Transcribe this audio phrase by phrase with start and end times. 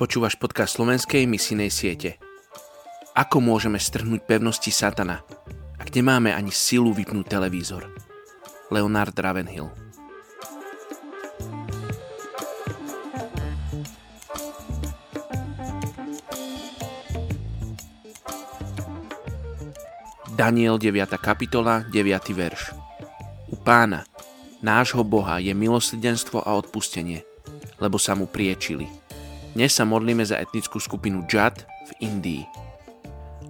[0.00, 2.16] Počúvaš podcast slovenskej misijnej siete.
[3.12, 5.20] Ako môžeme strhnúť pevnosti satana,
[5.76, 7.84] ak nemáme ani silu vypnúť televízor?
[8.72, 9.68] Leonard Ravenhill
[20.32, 20.96] Daniel 9.
[21.20, 22.32] kapitola 9.
[22.32, 22.72] verš
[23.52, 24.08] U pána,
[24.64, 27.20] nášho Boha, je milosrdenstvo a odpustenie,
[27.76, 28.99] lebo sa mu priečili.
[29.50, 32.46] Dnes sa modlíme za etnickú skupinu Džad v Indii.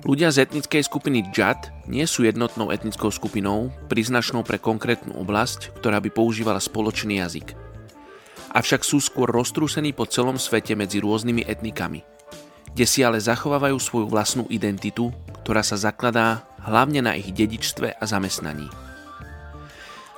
[0.00, 6.00] Ľudia z etnickej skupiny Džad nie sú jednotnou etnickou skupinou, príznačnou pre konkrétnu oblasť, ktorá
[6.00, 7.52] by používala spoločný jazyk.
[8.56, 12.00] Avšak sú skôr roztrúsení po celom svete medzi rôznymi etnikami,
[12.72, 15.12] kde si ale zachovávajú svoju vlastnú identitu,
[15.44, 18.72] ktorá sa zakladá hlavne na ich dedičstve a zamestnaní.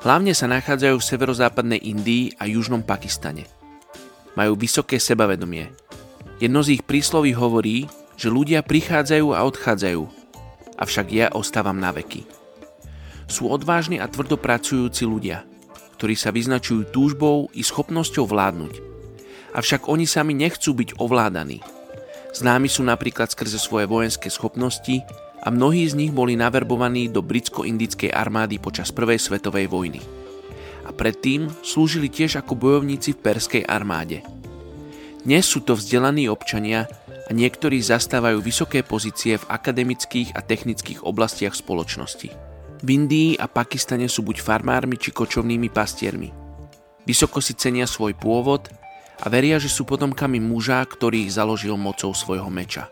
[0.06, 3.50] Hlavne sa nachádzajú v severozápadnej Indii a južnom Pakistane–
[4.34, 5.72] majú vysoké sebavedomie.
[6.42, 7.86] Jedno z ich prísloví hovorí,
[8.19, 10.02] že ľudia prichádzajú a odchádzajú,
[10.78, 12.27] avšak ja ostávam na veky.
[13.30, 15.47] Sú odvážni a tvrdo pracujúci ľudia,
[15.97, 18.74] ktorí sa vyznačujú túžbou i schopnosťou vládnuť.
[19.52, 21.62] Avšak oni sami nechcú byť ovládaní.
[22.33, 25.05] Známi sú napríklad skrze svoje vojenské schopnosti
[25.44, 30.22] a mnohí z nich boli naverbovaní do britsko-indickej armády počas Prvej svetovej vojny
[30.83, 34.22] a predtým slúžili tiež ako bojovníci v perskej armáde.
[35.22, 36.91] Dnes sú to vzdelaní občania
[37.27, 42.28] a niektorí zastávajú vysoké pozície v akademických a technických oblastiach spoločnosti.
[42.83, 46.34] V Indii a Pakistane sú buď farmármi či kočovnými pastiermi.
[47.06, 48.67] Vysoko si cenia svoj pôvod
[49.22, 52.91] a veria, že sú potomkami muža, ktorý ich založil mocou svojho meča.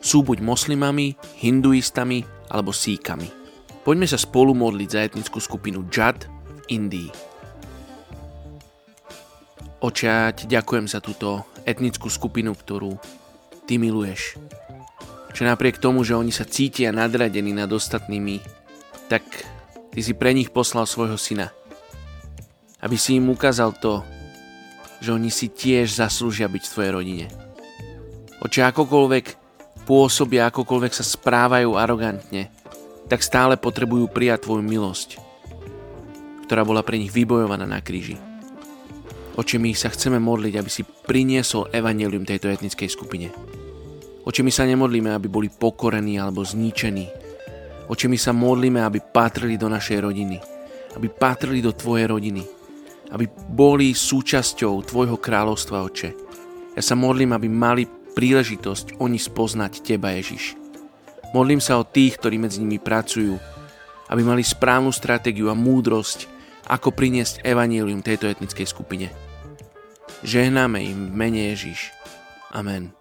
[0.00, 3.28] Sú buď moslimami, hinduistami alebo síkami.
[3.84, 6.35] Poďme sa spolu modliť za etnickú skupinu Džad
[6.66, 7.10] Indii.
[9.86, 12.98] Ti ďakujem za túto etnickú skupinu, ktorú
[13.70, 14.34] ty miluješ.
[15.30, 18.42] Že napriek tomu, že oni sa cítia nadradení nad ostatnými,
[19.06, 19.22] tak
[19.94, 21.54] ty si pre nich poslal svojho syna.
[22.82, 24.02] Aby si im ukázal to,
[24.98, 27.26] že oni si tiež zaslúžia byť v tvojej rodine.
[28.42, 29.26] Oče, akokoľvek
[29.86, 32.50] pôsobia, akokoľvek sa správajú arogantne,
[33.06, 35.25] tak stále potrebujú prijať tvoju milosť
[36.46, 38.14] ktorá bola pre nich vybojovaná na kríži.
[39.36, 43.28] Oče, my sa chceme modliť, aby si priniesol evanelium tejto etnickej skupine.
[44.24, 47.04] Oče, my sa nemodlíme, aby boli pokorení alebo zničení.
[47.90, 50.40] Oče, my sa modlíme, aby patrili do našej rodiny.
[50.96, 52.42] Aby patrili do tvojej rodiny.
[53.12, 56.10] Aby boli súčasťou tvojho kráľovstva, oče.
[56.72, 57.84] Ja sa modlím, aby mali
[58.16, 60.56] príležitosť oni spoznať teba, Ježiš.
[61.36, 63.36] Modlím sa o tých, ktorí medzi nimi pracujú,
[64.08, 66.35] aby mali správnu stratégiu a múdrosť,
[66.66, 69.08] ako priniesť evanílium tejto etnickej skupine.
[70.26, 71.94] Žehnáme im v mene Ježiš.
[72.50, 72.94] Amen.